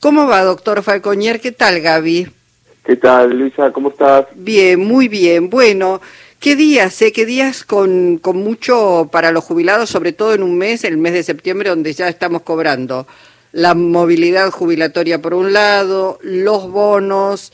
¿Cómo 0.00 0.26
va, 0.26 0.42
doctor 0.42 0.82
Falconier? 0.82 1.40
¿Qué 1.40 1.52
tal, 1.52 1.80
Gaby? 1.80 2.28
¿Qué 2.84 2.96
tal, 2.96 3.36
Luisa? 3.36 3.72
¿Cómo 3.72 3.88
estás? 3.88 4.26
Bien, 4.34 4.78
muy 4.78 5.08
bien. 5.08 5.50
Bueno, 5.50 6.00
¿qué 6.38 6.54
días, 6.54 7.00
eh? 7.02 7.12
¿Qué 7.12 7.26
días 7.26 7.64
con, 7.64 8.18
con 8.18 8.36
mucho 8.36 9.08
para 9.10 9.32
los 9.32 9.44
jubilados, 9.44 9.90
sobre 9.90 10.12
todo 10.12 10.34
en 10.34 10.42
un 10.42 10.56
mes, 10.56 10.84
el 10.84 10.96
mes 10.96 11.12
de 11.12 11.22
septiembre, 11.22 11.70
donde 11.70 11.92
ya 11.92 12.08
estamos 12.08 12.42
cobrando 12.42 13.06
la 13.52 13.74
movilidad 13.74 14.50
jubilatoria 14.50 15.22
por 15.22 15.34
un 15.34 15.52
lado, 15.52 16.18
los 16.22 16.70
bonos, 16.70 17.52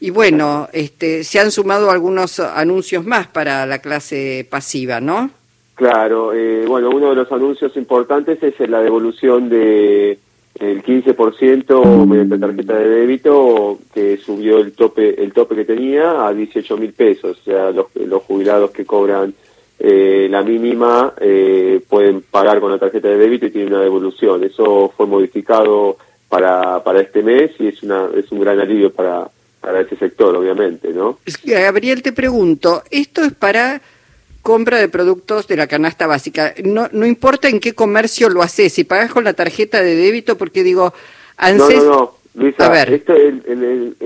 y 0.00 0.10
bueno, 0.10 0.68
este, 0.72 1.24
se 1.24 1.40
han 1.40 1.50
sumado 1.50 1.90
algunos 1.90 2.38
anuncios 2.40 3.04
más 3.04 3.28
para 3.28 3.64
la 3.64 3.78
clase 3.78 4.46
pasiva, 4.50 5.00
¿no? 5.00 5.30
Claro, 5.74 6.32
eh, 6.34 6.64
bueno, 6.66 6.90
uno 6.90 7.10
de 7.10 7.16
los 7.16 7.32
anuncios 7.32 7.76
importantes 7.76 8.42
es 8.42 8.58
la 8.68 8.80
devolución 8.80 9.48
de 9.48 10.18
el 10.58 10.82
15% 10.82 12.06
mediante 12.06 12.38
tarjeta 12.38 12.78
de 12.78 12.88
débito 12.88 13.78
que 13.92 14.16
subió 14.16 14.58
el 14.58 14.72
tope 14.72 15.22
el 15.22 15.32
tope 15.32 15.54
que 15.54 15.64
tenía 15.64 16.26
a 16.26 16.32
18 16.32 16.76
mil 16.76 16.92
pesos. 16.92 17.38
O 17.40 17.44
sea, 17.44 17.70
los, 17.70 17.86
los 17.94 18.22
jubilados 18.22 18.70
que 18.70 18.84
cobran 18.84 19.34
eh, 19.78 20.26
la 20.30 20.42
mínima 20.42 21.12
eh, 21.20 21.80
pueden 21.88 22.22
pagar 22.22 22.60
con 22.60 22.70
la 22.70 22.78
tarjeta 22.78 23.08
de 23.08 23.18
débito 23.18 23.46
y 23.46 23.50
tienen 23.50 23.74
una 23.74 23.82
devolución. 23.82 24.42
Eso 24.44 24.92
fue 24.96 25.06
modificado 25.06 25.98
para, 26.28 26.82
para 26.82 27.00
este 27.00 27.22
mes 27.22 27.52
y 27.58 27.68
es, 27.68 27.82
una, 27.82 28.08
es 28.16 28.30
un 28.32 28.40
gran 28.40 28.58
alivio 28.58 28.90
para, 28.92 29.28
para 29.60 29.80
ese 29.80 29.96
sector, 29.96 30.34
obviamente, 30.34 30.92
¿no? 30.92 31.18
Gabriel, 31.44 32.02
te 32.02 32.12
pregunto, 32.12 32.82
¿esto 32.90 33.22
es 33.22 33.34
para 33.34 33.82
compra 34.46 34.78
de 34.78 34.88
productos 34.88 35.48
de 35.48 35.56
la 35.56 35.66
canasta 35.66 36.06
básica. 36.06 36.54
No, 36.62 36.86
no 36.92 37.04
importa 37.04 37.48
en 37.48 37.58
qué 37.58 37.74
comercio 37.74 38.28
lo 38.28 38.42
haces, 38.42 38.72
si 38.72 38.84
pagas 38.84 39.12
con 39.12 39.24
la 39.24 39.32
tarjeta 39.32 39.82
de 39.82 39.96
débito, 39.96 40.38
porque 40.38 40.62
digo, 40.62 40.94
ANSES... 41.36 41.82
No, 41.82 41.84
no, 41.84 41.90
no, 41.90 42.12
Luisa, 42.36 42.66
a 42.66 42.68
ver. 42.68 42.92
Esto, 42.92 43.12
el, 43.16 43.42
el, 43.44 43.96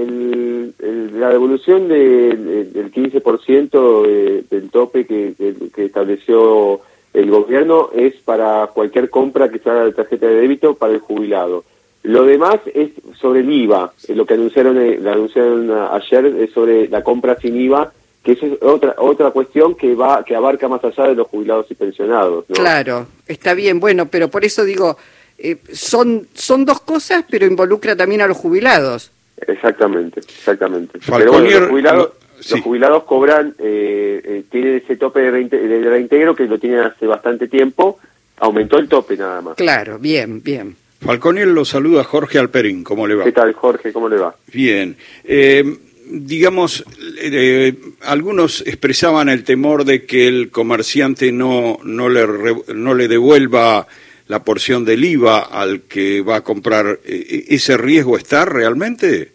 el, 0.82 1.20
la 1.20 1.28
devolución 1.28 1.88
del 1.88 2.90
15% 2.90 4.48
del 4.48 4.70
tope 4.70 5.04
que, 5.04 5.34
que, 5.74 5.84
estableció 5.84 6.80
el 7.12 7.30
gobierno 7.30 7.90
es 7.94 8.14
para 8.24 8.68
cualquier 8.68 9.10
compra 9.10 9.50
que 9.50 9.58
se 9.58 9.68
haga 9.68 9.84
de 9.84 9.92
tarjeta 9.92 10.26
de 10.26 10.36
débito 10.36 10.74
para 10.74 10.94
el 10.94 11.00
jubilado. 11.00 11.64
Lo 12.02 12.24
demás 12.24 12.60
es 12.72 12.92
sobre 13.20 13.40
el 13.40 13.52
IVA, 13.52 13.92
lo 14.08 14.24
que 14.24 14.34
anunciaron, 14.34 14.78
eh, 14.80 14.98
lo 15.02 15.10
anunciaron 15.10 15.70
ayer 15.70 16.24
es 16.38 16.50
sobre 16.52 16.88
la 16.88 17.02
compra 17.02 17.36
sin 17.38 17.60
IVA 17.60 17.92
que 18.22 18.32
esa 18.32 18.46
es 18.46 18.52
otra 18.62 18.94
otra 18.98 19.30
cuestión 19.30 19.74
que 19.74 19.94
va 19.94 20.24
que 20.24 20.36
abarca 20.36 20.68
más 20.68 20.84
allá 20.84 21.08
de 21.08 21.14
los 21.14 21.26
jubilados 21.28 21.66
y 21.70 21.74
pensionados 21.74 22.44
claro 22.52 23.06
está 23.26 23.54
bien 23.54 23.80
bueno 23.80 24.06
pero 24.06 24.28
por 24.28 24.44
eso 24.44 24.64
digo 24.64 24.96
eh, 25.38 25.56
son 25.72 26.28
son 26.34 26.64
dos 26.64 26.80
cosas 26.80 27.24
pero 27.30 27.46
involucra 27.46 27.96
también 27.96 28.20
a 28.20 28.26
los 28.26 28.36
jubilados 28.36 29.10
exactamente 29.46 30.20
exactamente 30.20 30.98
pero 31.06 31.32
bueno, 31.32 31.48
los 31.48 31.68
jubilados 31.68 32.10
los 32.50 32.60
jubilados 32.60 33.04
cobran 33.04 33.54
eh, 33.58 34.20
eh, 34.24 34.44
tienen 34.50 34.76
ese 34.76 34.96
tope 34.96 35.20
de, 35.20 35.30
reintegro 35.30 36.34
que 36.34 36.46
lo 36.46 36.58
tienen 36.58 36.80
hace 36.80 37.06
bastante 37.06 37.48
tiempo 37.48 37.98
aumentó 38.38 38.78
el 38.78 38.88
tope 38.88 39.16
nada 39.16 39.40
más 39.40 39.54
claro 39.56 39.98
bien 39.98 40.42
bien 40.42 40.76
Falconier 41.00 41.48
lo 41.48 41.64
saluda 41.64 42.04
Jorge 42.04 42.38
Alperín, 42.38 42.84
¿cómo 42.84 43.06
le 43.06 43.14
va? 43.14 43.24
¿Qué 43.24 43.32
tal, 43.32 43.54
Jorge? 43.54 43.90
¿Cómo 43.90 44.06
le 44.06 44.18
va? 44.18 44.34
Bien. 44.52 44.94
Eh, 45.24 45.64
digamos, 46.10 46.84
eh, 47.22 47.74
algunos 48.02 48.66
expresaban 48.66 49.28
el 49.28 49.44
temor 49.44 49.84
de 49.84 50.04
que 50.06 50.26
el 50.26 50.50
comerciante 50.50 51.32
no, 51.32 51.78
no, 51.84 52.08
le, 52.08 52.26
no 52.74 52.94
le 52.94 53.08
devuelva 53.08 53.86
la 54.26 54.44
porción 54.44 54.84
del 54.84 55.04
IVA 55.04 55.40
al 55.40 55.82
que 55.82 56.22
va 56.22 56.36
a 56.36 56.44
comprar. 56.44 57.00
Eh, 57.04 57.46
¿Ese 57.48 57.76
riesgo 57.76 58.16
está 58.16 58.44
realmente? 58.44 59.32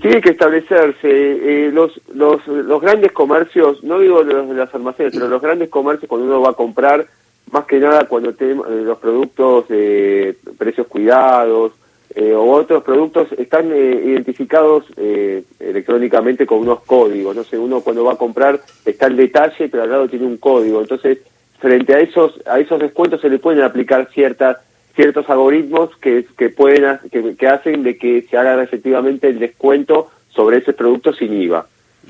tiene 0.00 0.20
que 0.20 0.30
establecerse. 0.30 0.98
Eh, 1.04 1.70
los, 1.72 2.00
los, 2.12 2.46
los 2.46 2.80
grandes 2.80 3.12
comercios, 3.12 3.84
no 3.84 4.00
digo 4.00 4.22
los 4.22 4.48
de 4.48 4.54
las 4.54 4.74
almacenes, 4.74 5.12
pero 5.14 5.28
los 5.28 5.40
grandes 5.40 5.68
comercios 5.68 6.08
cuando 6.08 6.26
uno 6.26 6.40
va 6.40 6.50
a 6.50 6.54
comprar, 6.54 7.06
más 7.52 7.66
que 7.66 7.78
nada 7.78 8.08
cuando 8.08 8.34
tenemos 8.34 8.68
los 8.68 8.98
productos 8.98 9.68
de 9.68 10.36
precios 10.58 10.88
cuidados, 10.88 11.72
eh, 12.18 12.32
o 12.32 12.50
otros 12.50 12.82
productos 12.82 13.28
están 13.36 13.70
eh, 13.70 14.02
identificados 14.06 14.86
eh, 14.96 15.44
electrónicamente 15.60 16.46
con 16.46 16.60
unos 16.60 16.80
códigos. 16.80 17.36
No 17.36 17.44
sé, 17.44 17.58
uno 17.58 17.82
cuando 17.82 18.04
va 18.04 18.14
a 18.14 18.16
comprar 18.16 18.58
está 18.86 19.08
el 19.08 19.16
detalle, 19.16 19.68
pero 19.68 19.82
al 19.82 19.90
lado 19.90 20.08
tiene 20.08 20.24
un 20.24 20.38
código. 20.38 20.80
Entonces, 20.80 21.18
frente 21.60 21.94
a 21.94 22.00
esos 22.00 22.40
a 22.46 22.58
esos 22.58 22.80
descuentos 22.80 23.20
se 23.20 23.28
le 23.28 23.38
pueden 23.38 23.62
aplicar 23.62 24.08
ciertas 24.14 24.56
ciertos 24.94 25.28
algoritmos 25.28 25.94
que 25.98 26.24
que 26.38 26.48
pueden 26.48 27.00
que, 27.10 27.48
hacen 27.48 27.82
de 27.82 27.98
que 27.98 28.22
se 28.22 28.38
haga 28.38 28.62
efectivamente 28.62 29.28
el 29.28 29.38
descuento 29.38 30.08
sobre 30.30 30.56
ese 30.56 30.72
producto 30.72 31.12
sin 31.12 31.34
IVA. 31.34 31.66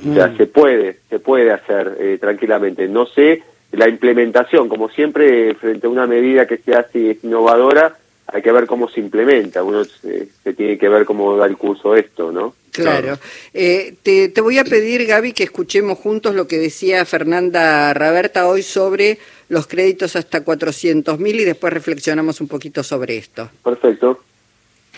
O 0.09 0.15
sea, 0.15 0.29
mm. 0.29 0.37
se 0.37 0.47
puede 0.47 0.99
se 1.11 1.19
puede 1.19 1.51
hacer 1.51 2.19
tranquilamente. 2.21 2.87
No 2.87 3.07
sé 3.07 3.43
la 3.73 3.89
implementación, 3.89 4.69
como 4.69 4.89
siempre, 4.89 5.53
frente 5.57 5.89
a 5.89 5.91
una 5.91 6.07
medida 6.07 6.47
que 6.47 6.59
se 6.59 6.77
hace 6.77 7.19
innovadora 7.25 7.97
hay 8.27 8.43
que 8.43 8.53
ver 8.53 8.67
cómo 8.67 8.89
se 8.89 9.01
implementa, 9.01 9.63
uno 9.63 9.85
se, 9.85 10.29
tiene 10.57 10.79
que 10.79 10.89
ver 10.89 11.05
cómo 11.05 11.37
da 11.37 11.47
el 11.47 11.57
curso 11.57 11.95
esto, 11.95 12.33
¿no? 12.33 12.55
Claro. 12.73 13.19
Eh, 13.55 13.95
te, 14.03 14.29
te, 14.29 14.41
voy 14.41 14.59
a 14.59 14.65
pedir, 14.65 15.07
Gaby, 15.07 15.33
que 15.33 15.45
escuchemos 15.45 15.99
juntos 15.99 16.35
lo 16.35 16.47
que 16.47 16.59
decía 16.59 17.05
Fernanda 17.07 17.95
Raberta 17.95 18.49
hoy 18.49 18.63
sobre 18.63 19.19
los 19.49 19.67
créditos 19.67 20.17
hasta 20.17 20.45
400 20.45 21.19
mil 21.19 21.41
y 21.41 21.45
después 21.45 21.73
reflexionamos 21.73 22.41
un 22.41 22.49
poquito 22.49 22.83
sobre 22.83 23.17
esto. 23.17 23.49
Perfecto. 23.63 24.21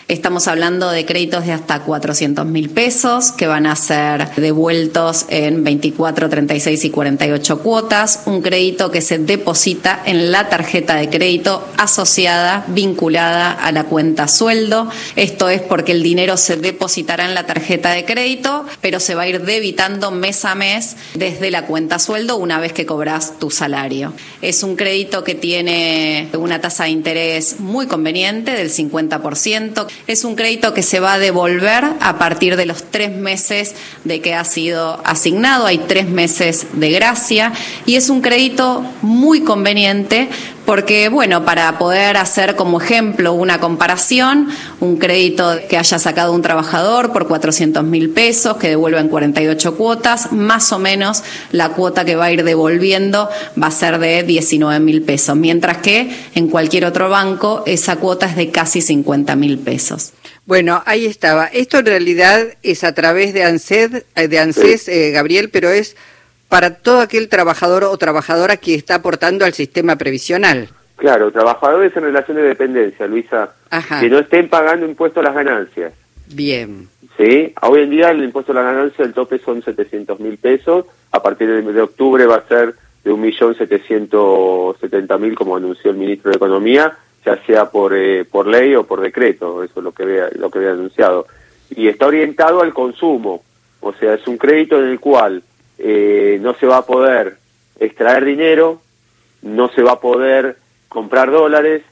Estamos 0.09 0.47
hablando 0.47 0.89
de 0.89 1.05
créditos 1.05 1.45
de 1.45 1.51
hasta 1.51 1.83
400 1.83 2.43
mil 2.43 2.71
pesos 2.71 3.31
que 3.31 3.45
van 3.45 3.67
a 3.67 3.75
ser 3.75 4.33
devueltos 4.37 5.27
en 5.29 5.63
24, 5.63 6.29
36 6.29 6.83
y 6.85 6.89
48 6.89 7.59
cuotas. 7.59 8.23
Un 8.25 8.41
crédito 8.41 8.89
que 8.89 9.01
se 9.01 9.19
deposita 9.19 10.01
en 10.03 10.31
la 10.31 10.49
tarjeta 10.49 10.95
de 10.95 11.11
crédito 11.11 11.63
asociada, 11.77 12.65
vinculada 12.69 13.51
a 13.51 13.71
la 13.71 13.83
cuenta 13.83 14.27
sueldo. 14.27 14.89
Esto 15.15 15.47
es 15.47 15.61
porque 15.61 15.91
el 15.91 16.01
dinero 16.01 16.37
se 16.37 16.57
depositará 16.57 17.25
en 17.25 17.35
la 17.35 17.45
tarjeta 17.45 17.91
de 17.91 18.03
crédito, 18.03 18.65
pero 18.81 18.99
se 18.99 19.13
va 19.13 19.21
a 19.21 19.27
ir 19.27 19.45
debitando 19.45 20.09
mes 20.09 20.43
a 20.43 20.55
mes 20.55 20.95
desde 21.13 21.51
la 21.51 21.67
cuenta 21.67 21.99
sueldo 21.99 22.37
una 22.37 22.59
vez 22.59 22.73
que 22.73 22.87
cobras 22.87 23.37
tu 23.37 23.51
salario. 23.51 24.13
Es 24.41 24.63
un 24.63 24.75
crédito 24.75 25.23
que 25.23 25.35
tiene 25.35 26.29
una 26.33 26.59
tasa 26.59 26.85
de 26.85 26.89
interés 26.89 27.59
muy 27.59 27.85
conveniente 27.85 28.53
del 28.53 28.71
50% 28.71 29.98
es 30.07 30.23
un 30.23 30.35
crédito 30.35 30.73
que 30.73 30.83
se 30.83 30.99
va 30.99 31.13
a 31.13 31.19
devolver 31.19 31.83
a 31.99 32.17
partir 32.17 32.55
de 32.55 32.65
los 32.65 32.83
tres 32.89 33.11
meses 33.11 33.75
de 34.03 34.21
que 34.21 34.33
ha 34.33 34.43
sido 34.43 35.01
asignado. 35.05 35.65
Hay 35.65 35.77
tres 35.79 36.07
meses 36.07 36.67
de 36.73 36.91
gracia 36.91 37.53
y 37.85 37.95
es 37.95 38.09
un 38.09 38.21
crédito 38.21 38.83
muy 39.01 39.41
conveniente 39.41 40.29
porque, 40.69 41.09
bueno, 41.09 41.45
para 41.45 41.79
poder 41.79 42.15
hacer 42.15 42.55
como 42.55 42.79
ejemplo 42.79 43.33
una 43.33 43.59
comparación, 43.59 44.49
un 44.79 44.97
crédito 44.97 45.57
que 45.67 45.77
haya 45.77 45.97
sacado 45.97 46.31
un 46.31 46.43
trabajador 46.43 47.11
por 47.11 47.27
400 47.27 47.83
mil 47.83 48.11
pesos, 48.11 48.57
que 48.57 48.69
devuelva 48.69 48.99
en 48.99 49.07
48 49.07 49.75
cuotas, 49.75 50.31
más 50.31 50.71
o 50.71 50.77
menos 50.77 51.23
la 51.51 51.69
cuota 51.69 52.05
que 52.05 52.15
va 52.15 52.25
a 52.25 52.31
ir 52.31 52.43
devolviendo 52.43 53.31
va 53.59 53.65
a 53.65 53.71
ser 53.71 53.97
de 53.97 54.21
19 54.21 54.79
mil 54.79 55.01
pesos, 55.01 55.35
mientras 55.35 55.77
que 55.77 56.15
en 56.35 56.49
cualquier 56.49 56.85
otro 56.85 57.09
banco 57.09 57.63
esa 57.65 57.95
cuota 57.95 58.27
es 58.27 58.35
de 58.35 58.51
casi 58.51 58.81
50 58.81 59.35
mil 59.37 59.57
pesos. 59.57 60.11
Bueno, 60.45 60.83
ahí 60.85 61.07
estaba. 61.07 61.47
Esto 61.47 61.79
en 61.79 61.87
realidad 61.87 62.45
es 62.61 62.83
a 62.83 62.93
través 62.93 63.33
de 63.33 63.43
ANSES, 63.43 64.03
eh, 64.15 64.27
de 64.27 64.37
ANSES 64.37 64.87
eh, 64.87 65.09
Gabriel, 65.09 65.49
pero 65.49 65.71
es 65.71 65.95
para 66.49 66.75
todo 66.75 66.99
aquel 66.99 67.29
trabajador 67.29 67.85
o 67.85 67.97
trabajadora 67.97 68.57
que 68.57 68.75
está 68.75 68.95
aportando 68.95 69.45
al 69.45 69.53
sistema 69.53 69.95
previsional. 69.95 70.67
Claro, 70.95 71.31
trabajadores 71.31 71.95
en 71.95 72.03
relación 72.03 72.35
de 72.37 72.43
dependencia, 72.43 73.07
Luisa, 73.07 73.53
que 74.01 74.09
no 74.09 74.19
estén 74.19 74.49
pagando 74.49 74.85
impuestos 74.85 75.21
a 75.21 75.27
las 75.27 75.35
ganancias. 75.35 75.93
Bien. 76.27 76.89
Sí, 77.15 77.53
hoy 77.61 77.83
en 77.83 77.89
día 77.89 78.11
el 78.11 78.21
impuesto 78.23 78.51
a 78.51 78.55
la 78.55 78.63
ganancia, 78.63 79.05
el 79.05 79.13
tope 79.13 79.39
son 79.39 79.63
700 79.63 80.19
mil 80.19 80.37
pesos, 80.37 80.85
a 81.11 81.21
partir 81.21 81.63
de, 81.63 81.81
octubre 81.81 82.25
va 82.25 82.37
a 82.37 82.47
ser 82.47 82.73
de 83.03 83.11
1.770.000 83.11 85.35
como 85.35 85.55
anunció 85.55 85.91
el 85.91 85.97
ministro 85.97 86.31
de 86.31 86.37
Economía, 86.37 86.97
ya 87.25 87.37
sea 87.45 87.69
por, 87.69 87.93
eh, 87.95 88.25
por 88.25 88.47
ley 88.47 88.73
o 88.75 88.85
por 88.85 89.01
decreto, 89.01 89.63
eso 89.63 89.79
es 89.79 89.83
lo 89.83 89.91
que 89.91 90.03
había, 90.03 90.29
lo 90.35 90.49
que 90.49 90.59
había 90.59 90.71
anunciado. 90.71 91.27
Y 91.69 91.87
está 91.87 92.07
orientado 92.07 92.61
al 92.61 92.73
consumo, 92.73 93.43
o 93.79 93.93
sea, 93.93 94.15
es 94.15 94.27
un 94.27 94.37
crédito 94.37 94.79
en 94.79 94.89
el 94.89 94.99
cual 94.99 95.43
eh, 95.79 96.37
no 96.41 96.53
se 96.55 96.65
va 96.65 96.77
a 96.77 96.85
poder 96.85 97.37
extraer 97.79 98.25
dinero, 98.25 98.81
no 99.41 99.69
se 99.69 99.81
va 99.81 99.93
a 99.93 99.99
poder 99.99 100.57
comprar 100.89 101.31
dólares, 101.31 101.83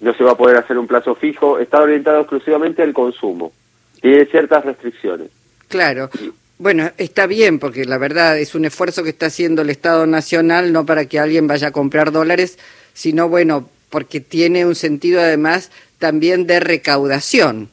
no 0.00 0.12
se 0.14 0.24
va 0.24 0.32
a 0.32 0.36
poder 0.36 0.56
hacer 0.56 0.76
un 0.76 0.86
plazo 0.86 1.14
fijo, 1.14 1.58
está 1.58 1.80
orientado 1.80 2.20
exclusivamente 2.20 2.82
al 2.82 2.92
consumo. 2.92 3.52
Tiene 4.00 4.26
ciertas 4.26 4.64
restricciones. 4.64 5.30
Claro. 5.68 6.10
Bueno, 6.58 6.90
está 6.98 7.26
bien, 7.26 7.60
porque 7.60 7.84
la 7.84 7.98
verdad 7.98 8.36
es 8.38 8.56
un 8.56 8.64
esfuerzo 8.64 9.04
que 9.04 9.10
está 9.10 9.26
haciendo 9.26 9.62
el 9.62 9.70
Estado 9.70 10.06
Nacional, 10.06 10.72
no 10.72 10.84
para 10.84 11.06
que 11.06 11.20
alguien 11.20 11.46
vaya 11.46 11.68
a 11.68 11.72
comprar 11.72 12.10
dólares, 12.10 12.58
sino, 12.94 13.28
bueno, 13.28 13.68
porque 13.90 14.20
tiene 14.20 14.66
un 14.66 14.74
sentido 14.74 15.20
además 15.20 15.70
también 15.98 16.46
de 16.46 16.58
recaudación. 16.58 17.70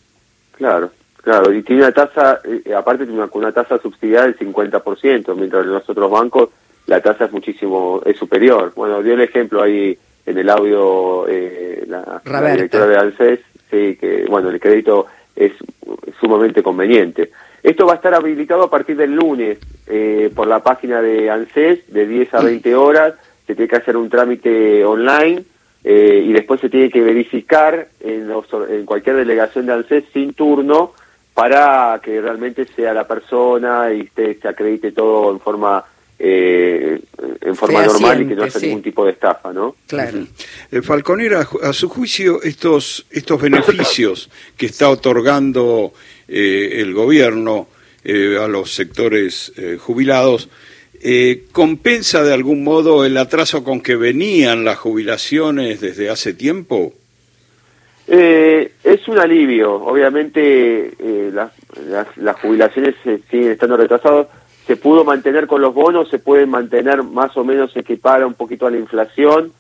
Claro, 0.52 0.92
claro, 1.26 1.52
y 1.52 1.64
tiene 1.64 1.82
una 1.82 1.92
tasa, 1.92 2.40
eh, 2.46 2.74
aparte 2.74 3.06
tiene 3.06 3.22
una, 3.22 3.30
una 3.34 3.52
tasa 3.52 3.78
subsidiada 3.80 4.28
del 4.28 4.38
50%, 4.38 5.36
mientras 5.36 5.66
en 5.66 5.74
los 5.74 5.90
otros 5.90 6.10
bancos 6.10 6.50
la 6.88 7.02
tasa 7.02 7.26
es 7.26 7.32
muchísimo, 7.32 8.02
es 8.06 8.16
superior. 8.16 8.72
Bueno, 8.76 9.02
dio 9.02 9.16
el 9.16 9.22
ejemplo 9.22 9.62
ahí 9.62 9.98
en 10.26 10.38
el 10.38 10.50
audio 10.50 11.28
eh, 11.28 11.84
la, 11.88 12.22
la, 12.24 12.52
directora 12.52 12.88
de 12.88 12.98
ANSES, 12.98 13.40
sí, 13.70 13.98
que 14.00 14.26
bueno, 14.30 14.50
el 14.50 14.60
crédito 14.60 15.08
es 15.36 15.52
sumamente 16.20 16.64
conveniente. 16.64 17.32
Esto 17.64 17.88
va 17.88 17.94
a 17.94 17.96
estar 17.96 18.14
habilitado 18.14 18.64
a 18.64 18.70
partir 18.70 18.96
del 18.96 19.16
lunes 19.16 19.58
eh, 19.88 20.32
por 20.36 20.48
la 20.48 20.62
página 20.62 21.02
de 21.02 21.30
ANSES 21.30 21.92
de 21.92 22.08
10 22.08 22.34
a 22.36 22.42
20 22.42 22.76
horas, 22.76 23.16
se 23.48 23.56
tiene 23.56 23.68
que 23.68 23.76
hacer 23.76 23.98
un 23.98 24.10
trámite 24.10 24.86
online 24.86 25.44
eh, 25.84 26.24
y 26.26 26.34
después 26.34 26.62
se 26.62 26.70
tiene 26.70 26.90
que 26.90 27.02
verificar 27.02 27.88
en, 28.00 28.32
en 28.70 28.86
cualquier 28.86 29.16
delegación 29.16 29.66
de 29.66 29.74
ANSES 29.74 30.04
sin 30.14 30.34
turno 30.34 30.94
para 31.36 32.00
que 32.02 32.20
realmente 32.20 32.66
sea 32.66 32.94
la 32.94 33.06
persona 33.06 33.94
y 33.94 34.10
se, 34.16 34.36
se 34.36 34.48
acredite 34.48 34.92
todo 34.92 35.32
en 35.32 35.40
forma 35.40 35.86
eh, 36.18 37.02
en 37.42 37.56
forma 37.56 37.86
normal 37.86 38.22
y 38.22 38.28
que 38.28 38.36
no 38.36 38.44
haya 38.44 38.60
ningún 38.62 38.82
tipo 38.82 39.06
de 39.06 39.12
estafa, 39.12 39.52
¿no? 39.52 39.76
Claro. 39.86 40.26
Eh, 40.72 40.82
Falconera, 40.82 41.48
a 41.62 41.74
su 41.74 41.90
juicio, 41.90 42.42
estos, 42.42 43.06
estos 43.12 43.42
beneficios 43.42 44.30
que 44.56 44.68
está 44.68 44.90
otorgando 44.90 45.94
eh, 46.28 46.78
el 46.82 46.94
gobierno 46.94 47.68
eh, 48.08 48.38
a 48.40 48.48
los 48.48 48.74
sectores 48.74 49.52
eh, 49.58 49.78
jubilados, 49.80 50.48
eh, 51.02 51.46
¿compensa 51.52 52.24
de 52.24 52.34
algún 52.34 52.64
modo 52.64 53.04
el 53.04 53.18
atraso 53.18 53.64
con 53.64 53.82
que 53.82 53.96
venían 53.96 54.64
las 54.64 54.78
jubilaciones 54.78 55.82
desde 55.82 56.10
hace 56.10 56.34
tiempo? 56.34 56.94
Eh, 58.08 58.74
es 58.84 59.08
un 59.08 59.18
alivio. 59.18 59.74
Obviamente 59.76 60.94
eh, 61.00 61.32
las, 61.34 61.52
las, 61.88 62.16
las, 62.18 62.40
jubilaciones 62.40 62.96
siguen 63.04 63.52
estando 63.52 63.78
retrasadas. 63.78 64.28
Se 64.68 64.78
pudo 64.78 65.04
mantener 65.04 65.48
con 65.48 65.62
los 65.62 65.74
bonos, 65.74 66.10
se 66.10 66.20
pueden 66.20 66.50
mantener 66.50 67.04
más 67.04 67.36
o 67.38 67.44
menos, 67.44 67.76
equipara 67.76 68.26
un 68.26 68.34
poquito 68.34 68.66
a 68.66 68.72
la 68.72 68.78
inflación, 68.78 69.52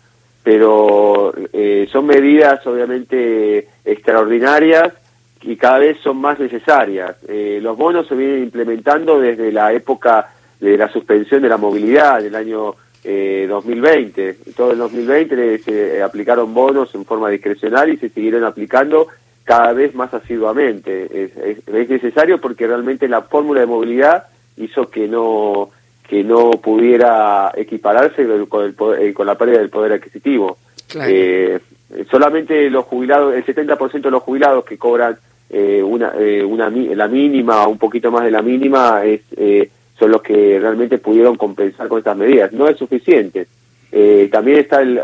pero 0.43 1.33
eh, 1.53 1.87
son 1.91 2.05
medidas 2.05 2.65
obviamente 2.65 3.67
extraordinarias 3.83 4.93
y 5.41 5.55
cada 5.57 5.79
vez 5.79 5.99
son 6.01 6.17
más 6.17 6.39
necesarias. 6.39 7.15
Eh, 7.27 7.59
los 7.61 7.77
bonos 7.77 8.07
se 8.07 8.15
vienen 8.15 8.43
implementando 8.43 9.19
desde 9.19 9.51
la 9.51 9.73
época 9.73 10.33
de 10.59 10.77
la 10.77 10.91
suspensión 10.91 11.41
de 11.41 11.49
la 11.49 11.57
movilidad 11.57 12.21
del 12.21 12.35
año 12.35 12.75
eh, 13.05 13.45
2020. 13.47 14.33
Todo 14.55 14.71
el 14.71 14.77
2020 14.79 15.59
se 15.59 16.03
aplicaron 16.03 16.53
bonos 16.53 16.93
en 16.95 17.05
forma 17.05 17.29
discrecional 17.29 17.93
y 17.93 17.97
se 17.97 18.09
siguieron 18.09 18.43
aplicando 18.43 19.07
cada 19.43 19.73
vez 19.73 19.93
más 19.95 20.13
asiduamente. 20.13 21.03
Es, 21.05 21.37
es, 21.37 21.67
es 21.67 21.89
necesario 21.89 22.41
porque 22.41 22.67
realmente 22.67 23.07
la 23.07 23.21
fórmula 23.21 23.61
de 23.61 23.67
movilidad 23.67 24.25
hizo 24.57 24.89
que 24.89 25.07
no 25.07 25.69
que 26.07 26.23
no 26.23 26.51
pudiera 26.51 27.51
equipararse 27.55 28.27
con, 28.47 28.63
el 28.63 28.73
poder, 28.73 29.01
eh, 29.01 29.13
con 29.13 29.25
la 29.25 29.35
pérdida 29.35 29.57
del 29.57 29.69
poder 29.69 29.93
adquisitivo. 29.93 30.57
Claro. 30.87 31.11
Eh, 31.11 31.59
solamente 32.11 32.69
los 32.69 32.85
jubilados, 32.85 33.33
el 33.33 33.45
70% 33.45 34.01
de 34.01 34.11
los 34.11 34.23
jubilados 34.23 34.65
que 34.65 34.77
cobran 34.77 35.17
eh, 35.49 35.81
una, 35.83 36.13
eh, 36.17 36.43
una 36.43 36.69
la 36.69 37.07
mínima, 37.07 37.67
un 37.67 37.77
poquito 37.77 38.11
más 38.11 38.23
de 38.23 38.31
la 38.31 38.41
mínima, 38.41 39.03
es, 39.05 39.21
eh, 39.37 39.69
son 39.97 40.11
los 40.11 40.21
que 40.21 40.59
realmente 40.59 40.97
pudieron 40.97 41.35
compensar 41.35 41.87
con 41.87 41.99
estas 41.99 42.17
medidas. 42.17 42.51
No 42.51 42.67
es 42.67 42.77
suficiente. 42.77 43.47
Eh, 43.91 44.29
también 44.31 44.59
está 44.59 44.81
el, 44.81 44.99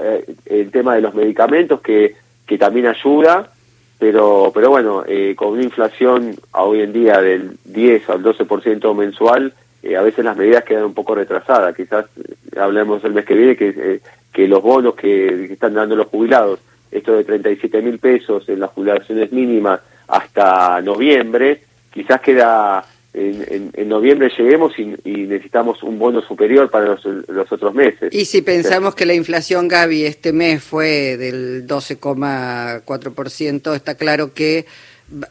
eh, 0.46 0.70
tema 0.72 0.96
de 0.96 1.02
los 1.02 1.14
medicamentos 1.14 1.82
que, 1.82 2.16
que 2.46 2.58
también 2.58 2.88
ayuda, 2.88 3.50
pero, 4.02 4.52
pero 4.54 4.72
bueno, 4.72 5.04
eh, 5.08 5.36
con 5.38 5.50
una 5.50 5.62
inflación 5.64 6.36
hoy 6.54 6.82
en 6.82 6.92
día 6.92 7.22
del 7.22 7.56
10 7.66 8.10
al 8.10 8.24
12% 8.24 8.96
mensual, 8.96 9.54
eh, 9.84 9.96
a 9.96 10.02
veces 10.02 10.26
las 10.26 10.36
medidas 10.36 10.64
quedan 10.64 10.86
un 10.86 10.94
poco 10.94 11.14
retrasadas. 11.14 11.76
Quizás 11.76 12.06
eh, 12.18 12.60
hablemos 12.60 13.04
el 13.04 13.14
mes 13.14 13.26
que 13.26 13.36
viene 13.36 13.56
que, 13.56 14.02
que 14.34 14.48
los 14.48 14.62
bonos 14.62 14.96
que, 14.96 15.46
que, 15.48 15.54
están 15.54 15.76
dando 15.76 15.96
los 15.96 16.08
jubilados, 16.08 16.60
esto 16.92 17.14
de 17.14 17.24
37 17.24 17.82
mil 17.84 18.00
pesos 18.00 18.50
en 18.50 18.60
las 18.60 18.72
jubilaciones 18.72 19.32
mínimas 19.32 19.82
hasta 20.08 20.82
noviembre, 20.82 21.62
quizás 21.94 22.20
queda 22.22 22.84
en, 23.14 23.72
en, 23.74 23.90
noviembre 23.90 24.32
lleguemos 24.38 24.72
y, 24.80 24.96
necesitamos 25.04 25.84
un 25.84 26.00
bono 26.00 26.22
superior 26.22 26.70
para 26.70 26.86
los, 26.86 27.06
otros 27.52 27.74
meses. 27.74 28.14
Y 28.14 28.24
si 28.26 28.42
pensamos 28.42 28.96
que 28.96 29.06
la 29.06 29.14
inflación, 29.14 29.68
Gaby, 29.68 30.06
este 30.06 30.32
mes 30.32 30.64
fue 30.64 31.18
del 31.18 31.68
12,4%, 31.68 33.76
está 33.76 33.96
claro 33.96 34.34
que 34.34 34.66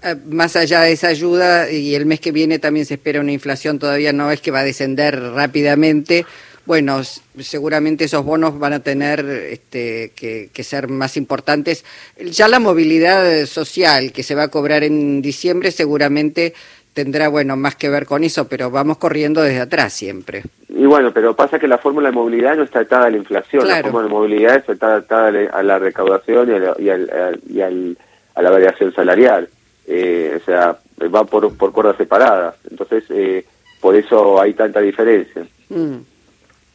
eh, 0.02 0.16
más 0.26 0.56
allá 0.56 0.82
de 0.82 0.92
esa 0.92 1.08
ayuda 1.08 1.70
y 1.70 1.94
el 1.94 2.04
mes 2.04 2.20
que 2.20 2.32
viene 2.32 2.58
también 2.58 2.84
se 2.84 2.94
espera 2.94 3.20
una 3.20 3.32
inflación, 3.32 3.78
todavía 3.78 4.12
no 4.12 4.30
es 4.30 4.42
que 4.42 4.50
va 4.50 4.60
a 4.60 4.64
descender 4.64 5.18
rápidamente. 5.18 6.26
Bueno, 6.66 7.00
seguramente 7.38 8.04
esos 8.04 8.24
bonos 8.24 8.58
van 8.58 8.74
a 8.74 8.80
tener 8.80 9.24
este, 9.24 10.12
que, 10.14 10.62
ser 10.62 10.88
más 10.88 11.16
importantes. 11.16 11.84
Ya 12.18 12.48
la 12.48 12.60
movilidad 12.60 13.46
social 13.46 14.12
que 14.12 14.22
se 14.22 14.34
va 14.34 14.44
a 14.44 14.48
cobrar 14.48 14.84
en 14.84 15.22
diciembre 15.22 15.72
seguramente 15.72 16.52
tendrá, 16.92 17.28
bueno, 17.28 17.56
más 17.56 17.76
que 17.76 17.88
ver 17.88 18.06
con 18.06 18.24
eso, 18.24 18.48
pero 18.48 18.70
vamos 18.70 18.98
corriendo 18.98 19.42
desde 19.42 19.60
atrás 19.60 19.92
siempre. 19.92 20.42
Y 20.68 20.86
bueno, 20.86 21.12
pero 21.12 21.34
pasa 21.34 21.58
que 21.58 21.68
la 21.68 21.78
fórmula 21.78 22.10
de 22.10 22.14
movilidad 22.14 22.56
no 22.56 22.64
está 22.64 22.80
atada 22.80 23.06
a 23.06 23.10
la 23.10 23.16
inflación, 23.16 23.62
claro. 23.62 23.86
la 23.86 23.92
fórmula 23.92 24.04
de 24.04 24.14
movilidad 24.14 24.64
está 24.68 24.96
atada 24.96 25.50
a 25.52 25.62
la 25.62 25.78
recaudación 25.78 26.50
y 26.50 26.54
a 26.54 26.58
la, 26.58 26.76
y 26.78 26.88
al, 26.88 27.40
y 27.48 27.60
al, 27.60 27.98
a 28.34 28.42
la 28.42 28.50
variación 28.50 28.92
salarial. 28.94 29.48
Eh, 29.86 30.38
o 30.40 30.44
sea, 30.44 30.78
va 31.14 31.24
por, 31.24 31.56
por 31.56 31.72
cuerdas 31.72 31.96
separadas. 31.96 32.54
Entonces, 32.70 33.04
eh, 33.10 33.44
por 33.80 33.96
eso 33.96 34.40
hay 34.40 34.54
tanta 34.54 34.80
diferencia. 34.80 35.46
Mm. 35.68 35.96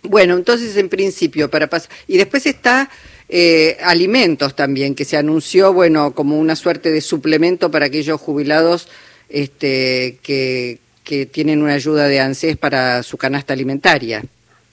Bueno, 0.03 0.35
entonces 0.35 0.75
en 0.77 0.89
principio, 0.89 1.50
para 1.50 1.68
pasar. 1.68 1.89
Y 2.07 2.18
después 2.18 2.45
está 2.45 2.89
eh, 3.29 3.77
alimentos 3.83 4.56
también, 4.56 4.95
que 4.95 5.06
se 5.06 5.18
anunció, 5.18 5.73
bueno, 5.73 6.13
como 6.13 6.38
una 6.38 6.56
suerte 6.56 6.91
de 6.91 7.01
suplemento 7.01 7.71
para 7.71 7.88
aquellos 7.88 8.19
jubilados 8.19 8.88
este, 9.30 10.18
que, 10.22 10.80
que 11.04 11.25
tienen 11.25 11.62
una 11.62 11.74
ayuda 11.74 12.07
de 12.07 12.19
ANSES 12.19 12.57
para 12.57 13.04
su 13.04 13.18
canasta 13.18 13.54
alimentaria. 13.54 14.24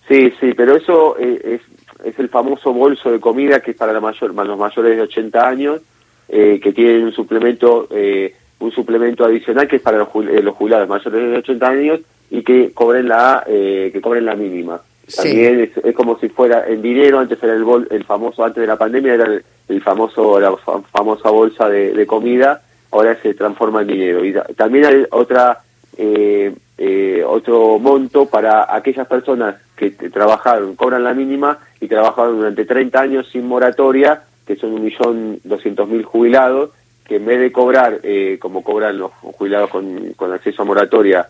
Sí, 0.09 0.33
sí, 0.41 0.53
pero 0.55 0.77
eso 0.77 1.17
eh, 1.19 1.61
es, 1.61 2.07
es 2.07 2.19
el 2.19 2.29
famoso 2.29 2.73
bolso 2.73 3.11
de 3.11 3.21
comida 3.21 3.61
que 3.61 3.73
es 3.73 3.77
para, 3.77 3.93
la 3.93 4.01
mayor, 4.01 4.35
para 4.35 4.49
los 4.49 4.59
mayores 4.59 4.97
de 4.97 5.03
80 5.03 5.49
años, 5.49 5.81
eh, 6.29 6.61
que 6.63 6.73
tienen 6.73 7.05
un 7.05 7.13
suplemento 7.13 7.89
eh, 7.91 8.35
un 8.59 8.71
suplemento 8.71 9.25
adicional 9.25 9.67
que 9.67 9.77
es 9.77 9.83
para 9.83 9.99
los, 9.99 10.09
los 10.15 10.55
jubilados 10.55 10.89
mayores 10.89 11.31
de 11.31 11.39
80 11.39 11.69
años 11.69 12.01
y 12.31 12.43
que 12.43 12.73
cobren 12.73 13.09
la 13.09 13.45
que 13.45 14.01
cobren 14.01 14.25
la 14.25 14.37
mínima. 14.37 14.81
También 15.17 15.57
sí. 15.57 15.81
es, 15.81 15.85
es, 15.85 15.95
como 15.95 16.19
si 16.19 16.29
fuera 16.29 16.67
en 16.69 16.81
dinero, 16.81 17.19
antes 17.19 17.43
era 17.43 17.55
el, 17.55 17.65
bol, 17.65 17.89
el 17.91 18.05
famoso, 18.05 18.45
antes 18.45 18.61
de 18.61 18.67
la 18.67 18.77
pandemia 18.77 19.15
era 19.15 19.25
el, 19.25 19.45
el 19.69 19.83
famoso, 19.83 20.39
la 20.39 20.57
famosa 20.57 21.31
bolsa 21.31 21.69
de, 21.69 21.93
de, 21.93 22.07
comida, 22.07 22.63
ahora 22.93 23.17
se 23.21 23.35
transforma 23.35 23.83
en 23.83 23.89
dinero. 23.89 24.25
Y 24.25 24.35
también 24.55 24.85
hay 24.85 25.07
otra, 25.11 25.61
eh, 25.97 26.55
eh, 26.79 27.25
otro 27.27 27.79
monto 27.79 28.27
para 28.27 28.75
aquellas 28.75 29.09
personas 29.09 29.57
que 29.75 29.91
trabajaron, 29.91 30.77
cobran 30.77 31.03
la 31.03 31.15
mínima 31.15 31.59
y 31.81 31.89
trabajaron 31.89 32.37
durante 32.37 32.65
30 32.65 33.01
años 33.01 33.29
sin 33.33 33.49
moratoria, 33.49 34.23
que 34.47 34.57
son 34.57 34.75
un 34.75 34.85
millón 34.85 35.41
doscientos 35.43 35.89
mil 35.89 36.05
jubilados, 36.05 36.71
que 37.05 37.17
en 37.17 37.27
vez 37.27 37.41
de 37.41 37.51
cobrar, 37.51 37.99
eh, 38.03 38.39
como 38.41 38.63
cobran 38.63 38.99
los 38.99 39.11
jubilados 39.13 39.71
con, 39.71 40.13
con 40.15 40.33
acceso 40.33 40.63
a 40.63 40.65
moratoria, 40.65 41.29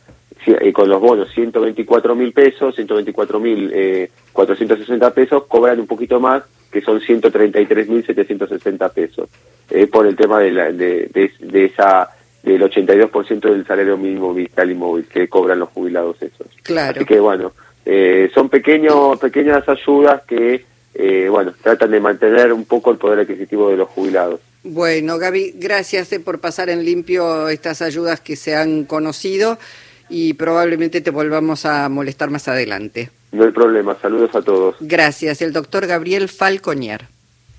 con 0.72 0.88
los 0.88 1.00
bonos 1.00 1.32
124 1.34 2.14
mil 2.14 2.32
pesos, 2.32 2.74
124 2.74 3.40
mil 3.40 3.70
eh, 3.74 4.10
460 4.32 5.14
pesos, 5.14 5.44
cobran 5.46 5.80
un 5.80 5.86
poquito 5.86 6.20
más, 6.20 6.42
que 6.70 6.80
son 6.80 7.00
133 7.00 7.88
mil 7.88 8.04
760 8.04 8.88
pesos, 8.90 9.28
eh, 9.70 9.86
por 9.86 10.06
el 10.06 10.16
tema 10.16 10.40
de, 10.40 10.50
la, 10.50 10.72
de, 10.72 11.08
de, 11.12 11.30
de 11.40 11.64
esa 11.66 12.10
del 12.42 12.62
82% 12.62 13.40
del 13.40 13.66
salario 13.66 13.96
mínimo 13.96 14.34
vital 14.34 14.70
y 14.70 14.74
móvil 14.74 15.06
que 15.06 15.28
cobran 15.28 15.58
los 15.58 15.68
jubilados 15.68 16.20
esos. 16.20 16.48
Claro. 16.62 16.96
Así 16.96 17.06
que 17.06 17.20
bueno, 17.20 17.52
eh, 17.86 18.30
son 18.34 18.48
pequeños 18.48 19.18
pequeñas 19.18 19.68
ayudas 19.68 20.22
que 20.26 20.64
eh, 20.94 21.28
bueno 21.30 21.54
tratan 21.62 21.90
de 21.90 22.00
mantener 22.00 22.52
un 22.52 22.64
poco 22.64 22.90
el 22.90 22.98
poder 22.98 23.20
adquisitivo 23.20 23.70
de 23.70 23.76
los 23.76 23.88
jubilados. 23.88 24.40
Bueno, 24.64 25.18
Gaby, 25.18 25.54
gracias 25.56 26.12
eh, 26.12 26.20
por 26.20 26.40
pasar 26.40 26.70
en 26.70 26.84
limpio 26.84 27.48
estas 27.48 27.82
ayudas 27.82 28.20
que 28.20 28.36
se 28.36 28.54
han 28.54 28.84
conocido 28.84 29.58
y 30.12 30.34
probablemente 30.34 31.00
te 31.00 31.10
volvamos 31.10 31.64
a 31.64 31.88
molestar 31.88 32.30
más 32.30 32.46
adelante. 32.46 33.10
No 33.32 33.44
hay 33.44 33.50
problema, 33.50 33.96
saludos 34.00 34.34
a 34.34 34.42
todos. 34.42 34.76
Gracias, 34.80 35.40
el 35.40 35.52
doctor 35.52 35.86
Gabriel 35.86 36.28
Falconier. 36.28 37.06